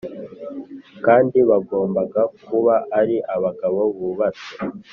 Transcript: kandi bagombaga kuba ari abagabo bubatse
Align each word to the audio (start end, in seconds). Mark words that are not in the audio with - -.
kandi 1.05 1.37
bagombaga 1.49 2.21
kuba 2.45 2.75
ari 2.99 3.17
abagabo 3.35 3.81
bubatse 3.97 4.49